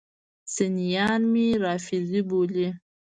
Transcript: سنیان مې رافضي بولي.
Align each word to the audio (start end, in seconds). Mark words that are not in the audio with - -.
سنیان 0.53 1.21
مې 1.31 1.47
رافضي 1.63 2.21
بولي. 2.29 2.67